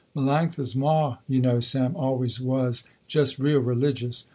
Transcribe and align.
Melanctha's 0.15 0.75
ma 0.75 1.17
you 1.27 1.39
know 1.39 1.59
Sam, 1.59 1.95
always 1.95 2.41
was 2.41 2.83
just 3.07 3.37
real 3.37 3.59
religious. 3.59 4.25